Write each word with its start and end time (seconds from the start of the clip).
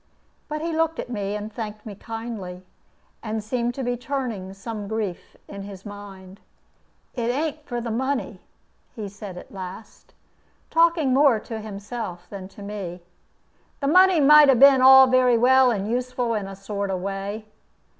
But 0.47 0.63
he 0.63 0.73
looked 0.75 0.97
at 0.97 1.11
me 1.11 1.35
and 1.35 1.53
thanked 1.53 1.85
me 1.85 1.93
kindly, 1.93 2.65
and 3.21 3.43
seemed 3.43 3.75
to 3.75 3.83
be 3.83 3.95
turning 3.95 4.51
some 4.55 4.87
grief 4.87 5.37
in 5.47 5.61
his 5.61 5.85
mind. 5.85 6.39
"It 7.13 7.29
ain't 7.29 7.63
for 7.67 7.79
the 7.79 7.91
money," 7.91 8.41
he 8.95 9.07
said 9.07 9.37
at 9.37 9.53
last, 9.53 10.15
talking 10.71 11.13
more 11.13 11.39
to 11.41 11.61
himself 11.61 12.27
than 12.31 12.47
to 12.47 12.63
me; 12.63 13.03
"the 13.79 13.85
money 13.87 14.19
might 14.19 14.49
'a 14.49 14.55
been 14.55 14.81
all 14.81 15.05
very 15.05 15.37
well 15.37 15.69
and 15.69 15.87
useful 15.87 16.33
in 16.33 16.47
a 16.47 16.55
sort 16.55 16.89
of 16.89 16.99
way. 16.99 17.45